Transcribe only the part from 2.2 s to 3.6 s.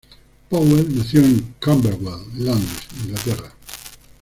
Londres, Inglaterra.